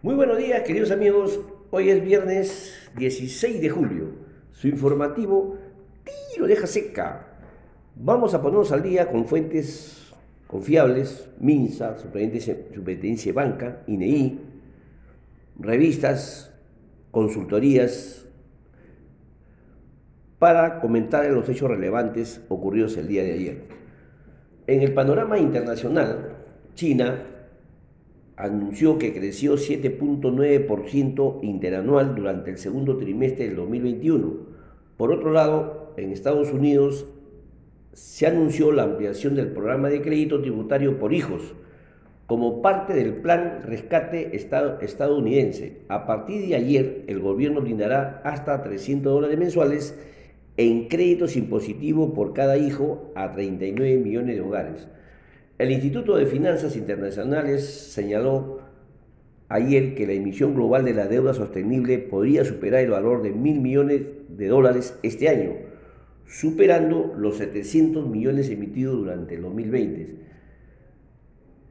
[0.00, 1.40] Muy buenos días, queridos amigos.
[1.72, 4.12] Hoy es viernes 16 de julio.
[4.52, 5.56] Su informativo
[6.04, 7.26] tiro deja seca.
[7.96, 10.14] Vamos a ponernos al día con fuentes
[10.46, 14.38] confiables, MINSA, Superintendencia, Banca, INEI,
[15.58, 16.54] revistas,
[17.10, 18.24] consultorías,
[20.38, 23.64] para comentar los hechos relevantes ocurridos el día de ayer.
[24.68, 26.36] En el panorama internacional,
[26.76, 27.34] China
[28.38, 34.32] anunció que creció 7.9% interanual durante el segundo trimestre del 2021.
[34.96, 37.06] Por otro lado, en Estados Unidos
[37.92, 41.54] se anunció la ampliación del programa de crédito tributario por hijos
[42.26, 45.78] como parte del plan rescate estadounidense.
[45.88, 49.98] A partir de ayer, el gobierno brindará hasta 300 dólares mensuales
[50.58, 54.88] en créditos impositivos por cada hijo a 39 millones de hogares.
[55.58, 58.60] El Instituto de Finanzas Internacionales señaló
[59.48, 63.60] ayer que la emisión global de la deuda sostenible podría superar el valor de mil
[63.60, 65.54] millones de dólares este año,
[66.26, 70.14] superando los 700 millones emitidos durante el 2020.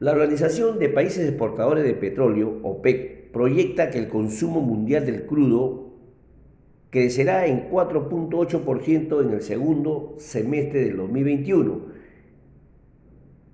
[0.00, 5.94] La Organización de Países Exportadores de Petróleo, OPEC, proyecta que el consumo mundial del crudo
[6.90, 11.97] crecerá en 4.8% en el segundo semestre del 2021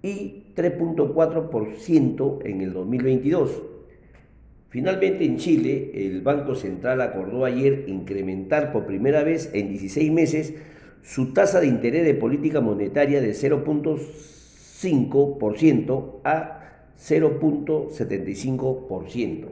[0.05, 3.63] y 3.4% en el 2022.
[4.69, 10.53] Finalmente en Chile, el Banco Central acordó ayer incrementar por primera vez en 16 meses
[11.03, 16.61] su tasa de interés de política monetaria de 0.5% a
[16.99, 19.47] 0.75%.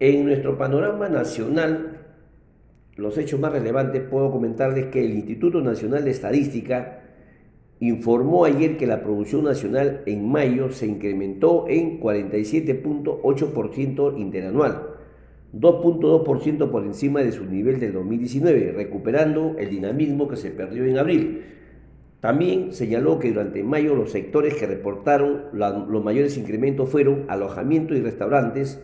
[0.00, 2.00] En nuestro panorama nacional,
[2.96, 7.03] los hechos más relevantes puedo comentarles que el Instituto Nacional de Estadística
[7.80, 14.90] informó ayer que la producción nacional en mayo se incrementó en 47.8% interanual,
[15.52, 20.98] 2.2% por encima de su nivel del 2019, recuperando el dinamismo que se perdió en
[20.98, 21.42] abril.
[22.20, 28.00] También señaló que durante mayo los sectores que reportaron los mayores incrementos fueron alojamiento y
[28.00, 28.82] restaurantes,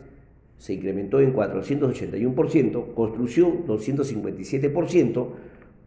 [0.59, 5.29] se incrementó en 481%, construcción 257%,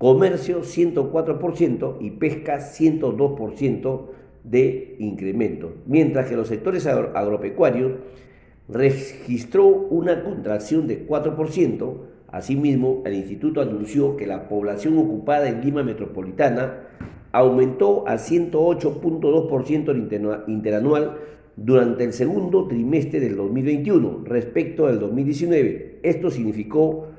[0.04, 4.02] comercio 104% y pesca 102%
[4.44, 7.94] de incremento, mientras que los sectores agropecuarios
[8.68, 11.94] registró una contracción de 4%.
[12.28, 16.82] Asimismo, el instituto anunció que la población ocupada en Lima Metropolitana
[17.32, 21.18] aumentó a 108.2% interanual
[21.56, 26.00] durante el segundo trimestre del 2021 respecto al 2019.
[26.04, 27.13] Esto significó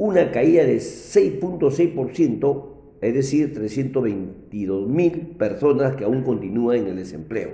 [0.00, 2.66] una caída de 6.6%,
[3.02, 7.50] es decir, 322 mil personas que aún continúan en el desempleo.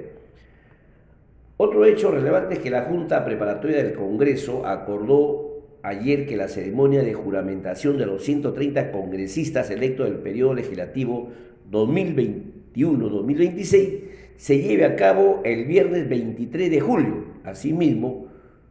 [1.56, 7.02] Otro hecho relevante es que la Junta Preparatoria del Congreso acordó ayer que la ceremonia
[7.02, 11.30] de juramentación de los 130 congresistas electos del periodo legislativo
[11.72, 14.02] 2021-2026
[14.36, 17.24] se lleve a cabo el viernes 23 de julio.
[17.42, 18.25] Asimismo,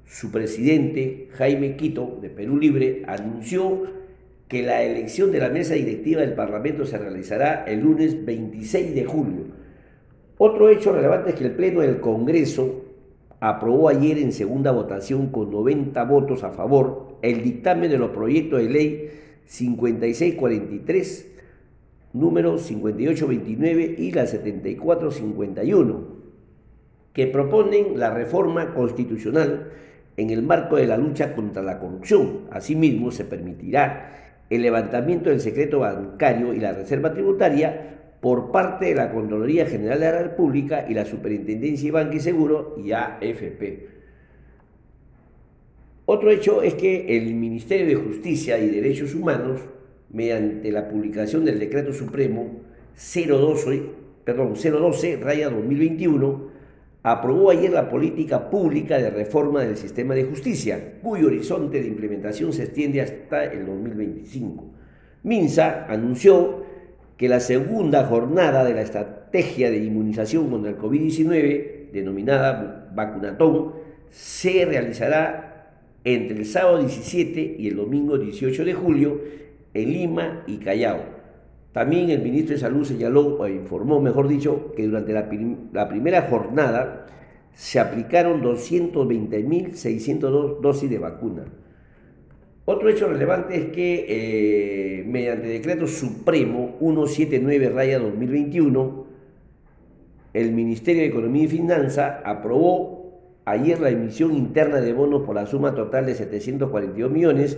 [0.07, 3.83] su presidente, Jaime Quito, de Perú Libre, anunció
[4.47, 9.05] que la elección de la mesa directiva del Parlamento se realizará el lunes 26 de
[9.05, 9.45] julio.
[10.37, 12.83] Otro hecho relevante es que el Pleno del Congreso
[13.39, 18.61] aprobó ayer en segunda votación con 90 votos a favor el dictamen de los proyectos
[18.61, 19.09] de ley
[19.45, 21.31] 5643,
[22.13, 26.15] número 5829 y la 7451,
[27.13, 29.71] que proponen la reforma constitucional
[30.17, 32.41] en el marco de la lucha contra la corrupción.
[32.51, 38.95] Asimismo, se permitirá el levantamiento del secreto bancario y la reserva tributaria por parte de
[38.95, 43.87] la Contraloría General de la República y la Superintendencia de Banco y Seguro y AFP.
[46.07, 49.61] Otro hecho es que el Ministerio de Justicia y Derechos Humanos,
[50.11, 52.61] mediante la publicación del Decreto Supremo
[52.95, 53.83] 012,
[54.23, 56.54] perdón, 012 raya 2021,
[57.05, 62.51] aprobó ayer la política pública de reforma del sistema de justicia, cuyo horizonte de implementación
[62.51, 64.73] se extiende hasta el 2025.
[65.21, 66.63] Minsa anunció
[67.15, 73.73] que la segunda jornada de la estrategia de inmunización contra el COVID-19, denominada vacunatón,
[74.09, 79.21] se realizará entre el sábado 17 y el domingo 18 de julio
[79.75, 81.14] en Lima y Callao
[81.75, 85.27] también el ministro de Salud señaló, o informó, mejor dicho, que durante la,
[85.89, 87.05] primera jornada
[87.51, 91.43] se aplicaron 220.602 dosis de vacuna.
[92.63, 99.03] Otro hecho relevante es que eh, mediante decreto supremo 179-2021,
[100.31, 105.45] el Ministerio de Economía y Finanza aprobó ayer la emisión interna de bonos por la
[105.45, 107.57] suma total de 742 millones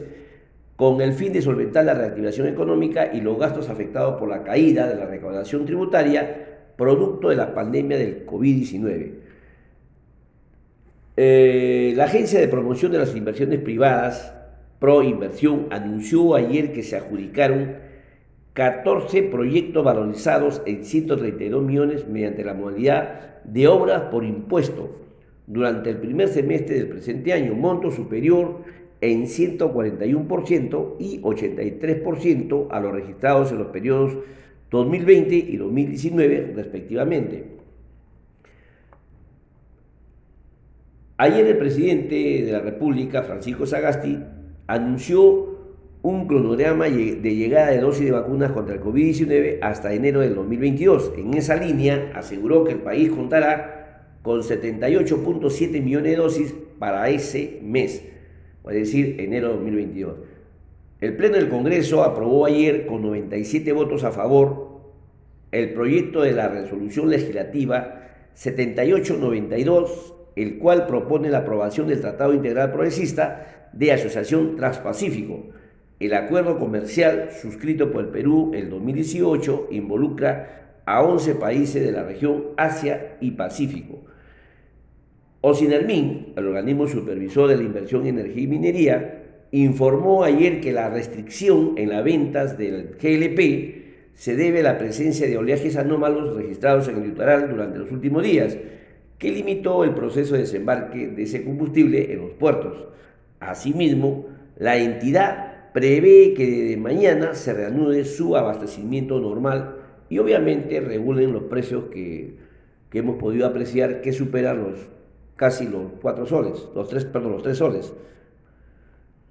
[0.78, 4.88] con el fin de solventar la reactivación económica y los gastos afectados por la caída
[4.88, 9.12] de la recaudación tributaria producto de la pandemia del COVID-19.
[11.18, 14.36] Eh, la Agencia de Promoción de las Inversiones Privadas,
[14.78, 17.78] Pro Inversión, anunció ayer que se adjudicaron
[18.54, 24.96] 14 proyectos valorizados en 132 millones mediante la modalidad de obras por impuesto
[25.48, 28.62] durante el primer semestre del presente año, monto superior
[29.02, 34.18] en 141% y 83% a los registrados en los periodos
[34.72, 37.58] 2020 y 2019 respectivamente.
[41.18, 44.20] Ayer el presidente de la República, Francisco Sagasti,
[44.68, 45.58] anunció
[46.04, 51.14] un cronograma de llegada de dosis de vacunas contra el COVID-19 hasta enero del 2022.
[51.18, 57.60] En esa línea aseguró que el país contará con 78.7 millones de dosis para ese
[57.64, 58.04] mes,
[58.70, 60.16] es decir, enero de 2022.
[61.00, 64.82] El Pleno del Congreso aprobó ayer con 97 votos a favor
[65.52, 68.02] el proyecto de la resolución legislativa
[68.34, 75.46] 7892, el cual propone la aprobación del Tratado Integral Progresista de Asociación Transpacífico
[76.00, 82.04] el acuerdo comercial suscrito por el Perú en 2018 involucra a 11 países de la
[82.04, 84.04] región Asia y Pacífico.
[85.42, 90.90] Ocinermin, el organismo supervisor de la inversión en energía y minería, informó ayer que la
[90.90, 96.88] restricción en las ventas del GLP se debe a la presencia de oleajes anómalos registrados
[96.88, 98.58] en el litoral durante los últimos días,
[99.20, 102.88] que limitó el proceso de desembarque de ese combustible en los puertos.
[103.40, 104.26] Asimismo,
[104.58, 109.76] la entidad prevé que de mañana se reanude su abastecimiento normal
[110.10, 112.36] y obviamente regulen los precios que,
[112.94, 114.80] hemos podido apreciar que superan los
[115.38, 117.94] casi los cuatro soles, los tres, perdón, los tres soles.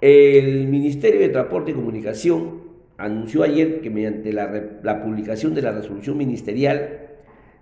[0.00, 2.62] El Ministerio de Transporte y Comunicación
[2.96, 7.00] anunció ayer que mediante la, publicación de la resolución ministerial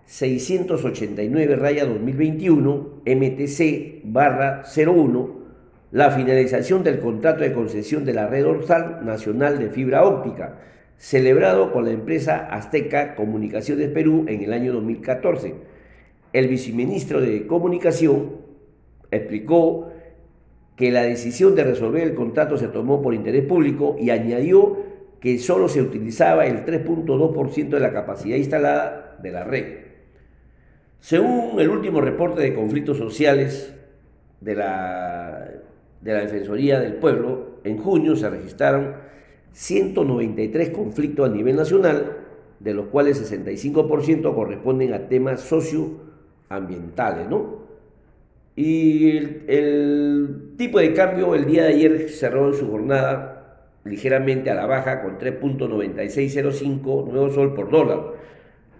[0.04, 5.44] 689 raya 2021 MTC barra 01
[5.92, 10.58] la finalización del contrato de concesión de la red dorsal nacional de fibra óptica,
[10.96, 15.54] celebrado con la empresa Azteca Comunicaciones Perú en el año 2014.
[16.34, 18.32] El viceministro de Comunicación
[19.12, 19.92] explicó
[20.74, 24.76] que la decisión de resolver el contrato se tomó por interés público y añadió
[25.20, 29.76] que solo se utilizaba el 3.2% de la capacidad instalada de la red.
[30.98, 33.72] Según el último reporte de conflictos sociales
[34.40, 35.50] de la
[36.00, 38.96] de la Defensoría del Pueblo, en junio se registraron
[39.52, 42.18] 193 conflictos a nivel nacional,
[42.58, 45.40] de los cuales 65% corresponden a temas
[46.48, 47.64] socioambientales, ¿no?
[48.56, 49.08] Y
[49.48, 53.30] el, tipo de cambio el día de ayer cerró en su jornada
[53.84, 58.12] ligeramente a la baja con 3.9605 nuevo sol por dólar,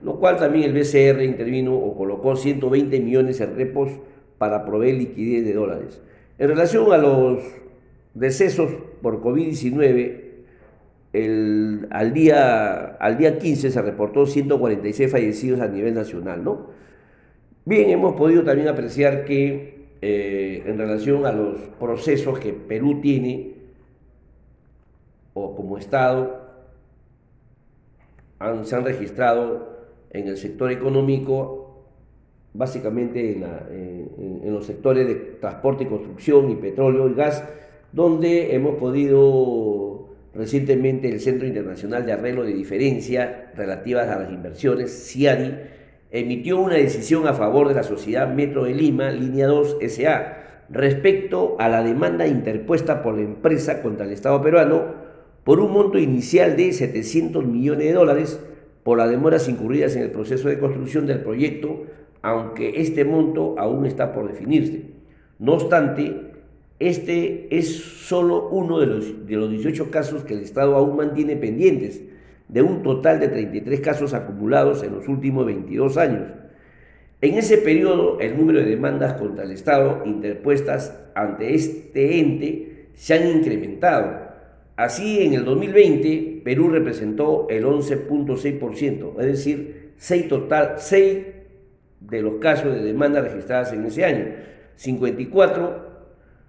[0.03, 3.91] lo cual también el BCR intervino o colocó 120 millones en repos
[4.39, 6.01] para proveer liquidez de dólares.
[6.39, 7.43] En relación a los
[8.15, 8.71] decesos
[9.03, 10.25] por COVID-19,
[11.91, 16.71] al, día, al día 15 se reportó 146 fallecidos a nivel nacional, ¿no?
[17.67, 23.55] Bien, hemos podido también apreciar que eh, en relación a los procesos que Perú tiene,
[25.33, 26.45] o como Estado,
[28.65, 29.79] se han registrado
[30.11, 31.65] en el sector económico
[32.53, 37.43] básicamente en, los sectores de transporte y construcción y petróleo y gas,
[37.93, 45.09] donde hemos podido recientemente el Centro Internacional de Arreglo de Diferencia relativas a las inversiones,
[45.09, 45.55] CIADI,
[46.15, 51.57] emitió una decisión a favor de la sociedad Metro de Lima, línea 2 SA, respecto
[51.59, 54.85] a la demanda interpuesta por la empresa contra el Estado peruano
[55.43, 58.41] por un monto inicial de 700 millones de dólares
[58.85, 61.83] por las demoras incurridas en el proceso de construcción del proyecto
[62.23, 64.83] aunque este monto aún está por definirse.
[65.39, 66.33] No obstante,
[66.79, 71.37] este es solo uno de los, de los 18 casos que el Estado aún mantiene
[71.37, 72.03] pendientes,
[72.49, 76.29] de un total de 33 casos acumulados en los últimos 22 años.
[77.21, 83.15] En ese periodo, el número de demandas contra el Estado interpuestas ante este ente se
[83.15, 84.25] han incrementado.
[84.77, 91.27] Así, en el 2020, Perú representó el 11.6%, es decir, 6, total, 6
[92.01, 94.27] de los casos de demanda registradas en ese año.
[94.77, 95.95] 54,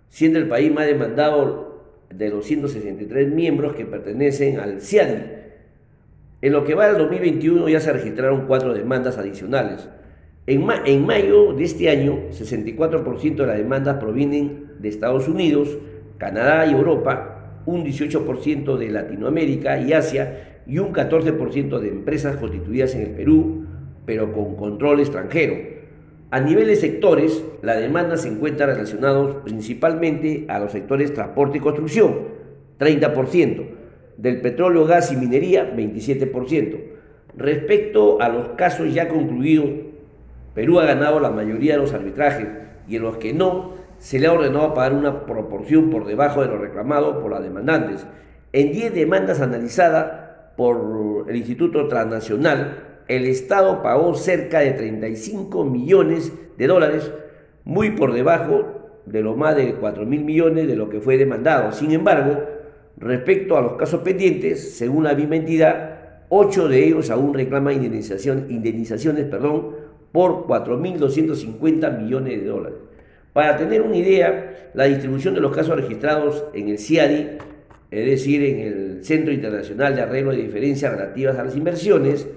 [0.10, 1.84] siendo el país más demandado
[2.14, 5.35] de los 163 miembros que pertenecen al CIADI.
[6.42, 9.90] En lo que va del 2021 ya se registraron cuatro demandas adicionales.
[10.48, 15.78] En, en mayo de este año, 64% de las demandas provienen de Estados Unidos,
[16.18, 22.96] Canadá y Europa, un 18% de Latinoamérica y Asia y un 14% de empresas constituidas
[22.96, 23.66] en el Perú,
[24.06, 25.56] pero con control extranjero.
[26.32, 31.62] A nivel de sectores, la demanda se encuentra relacionada principalmente a los sectores transporte y
[31.62, 32.14] construcción,
[32.80, 33.66] 30%,
[34.18, 36.78] del petróleo, gas y minería, 27%.
[37.38, 39.70] Respecto a los casos ya concluidos,
[40.54, 42.48] Perú ha ganado la mayoría de los arbitrajes
[42.88, 46.48] y en los que no, se le ha ordenado pagar una proporción por debajo de
[46.48, 48.06] lo reclamado por las demandantes.
[48.54, 56.32] En 10 demandas analizadas por el Instituto Transnacional, el Estado pagó cerca de 35 millones
[56.58, 57.12] de dólares,
[57.64, 61.72] muy por debajo de lo más de 4 mil millones de lo que fue demandado.
[61.72, 62.44] Sin embargo,
[62.98, 66.00] respecto a los casos pendientes, según la misma entidad,
[66.30, 69.76] 8 de ellos aún reclaman indemnización, indemnizaciones perdón,
[70.12, 72.80] por 4.250 millones de dólares.
[73.34, 77.38] Para tener una idea, la distribución de los casos registrados en el CIADI,
[77.92, 82.28] es decir, en el Centro Internacional de Arreglo de Diferencias Relativas a las Inversiones,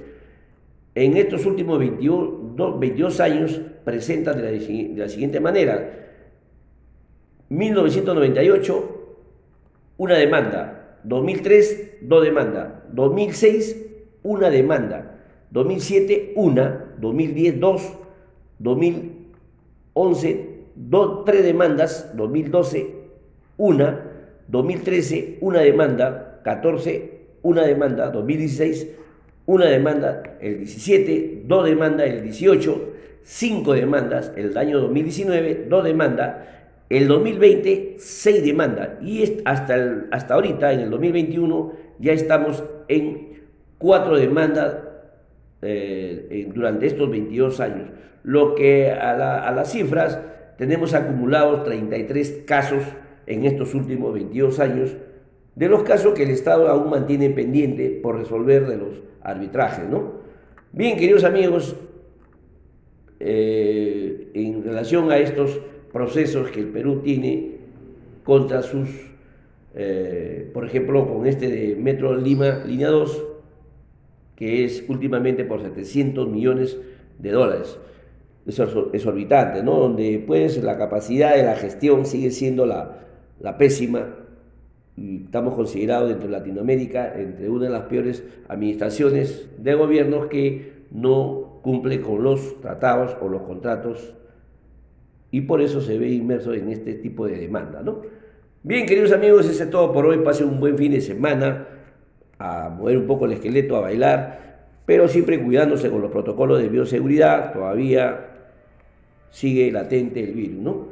[0.95, 6.07] en estos últimos 22, años presenta de la siguiente manera.
[7.49, 8.98] 1998,
[9.99, 11.01] una demanda.
[11.05, 12.73] 2003, dos demandas.
[12.93, 13.87] 2006,
[14.23, 15.21] una demanda.
[15.51, 16.95] 2007, una.
[16.99, 17.93] 2010, dos.
[18.61, 22.11] 2011, dos, tres demandas.
[22.17, 22.95] 2012,
[23.59, 24.05] una.
[24.49, 26.41] 2013, una demanda.
[26.45, 28.11] 14, una demanda.
[28.11, 28.89] 2016,
[29.47, 36.37] una demanda el 17, dos demandas el 18, cinco demandas el año 2019, dos demandas
[36.89, 43.43] el 2020, seis demandas y hasta, hasta ahorita, en el 2021, ya estamos en
[43.77, 44.79] cuatro demandas
[45.63, 47.91] eh, durante estos 22 años.
[48.23, 50.19] Lo que a, a las cifras
[50.57, 52.83] tenemos acumulados 33 casos
[53.27, 54.97] en estos últimos 22 años
[55.55, 60.19] de los casos que el Estado aún mantiene pendiente por resolver de los arbitrajes, ¿no?
[60.73, 61.77] Bien, queridos amigos,
[63.21, 65.61] eh, en relación a estos
[65.93, 67.57] procesos que el Perú tiene
[68.25, 68.89] contra sus,
[69.75, 73.25] eh, por ejemplo, con este de Metro Lima, línea 2,
[74.37, 76.79] que es últimamente por 700 millones
[77.19, 77.79] de dólares.
[78.47, 79.79] Es exorbitante, ¿no?
[79.79, 83.07] Donde pues la capacidad de la gestión sigue siendo la,
[83.41, 84.15] la pésima
[85.25, 91.61] estamos considerados dentro de Latinoamérica entre una de las peores administraciones de gobiernos que no
[91.63, 94.15] cumple con los tratados o los contratos
[95.31, 97.83] y por eso se ve inmerso en este tipo de demanda.
[97.83, 98.03] ¿no?
[98.63, 100.19] Bien, queridos amigos, eso es todo por hoy.
[100.19, 101.67] Pasen un buen fin de semana
[102.39, 106.69] a mover un poco el esqueleto, a bailar, pero siempre cuidándose con los protocolos de
[106.69, 107.53] bioseguridad.
[107.53, 108.27] Todavía
[109.31, 110.59] sigue latente el virus.
[110.59, 110.89] ¿no?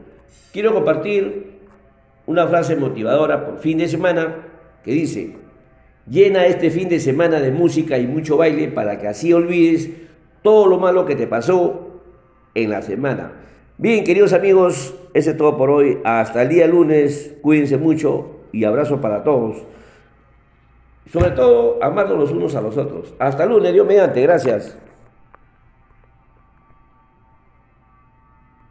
[0.52, 1.56] Quiero compartir
[2.26, 4.36] una frase motivadora por fin de semana
[4.84, 5.34] que dice,
[6.08, 9.90] llena este fin de semana de música y mucho baile para que así olvides
[10.42, 12.02] todo lo malo que te pasó
[12.54, 13.32] en la semana.
[13.78, 15.98] Bien, queridos amigos, ese es todo por hoy.
[16.02, 19.58] Hasta el día lunes, cuídense mucho y abrazo para todos.
[21.12, 23.12] Sobre todo, amarnos los unos a los otros.
[23.18, 24.78] Hasta el lunes, Dios mediante, gracias.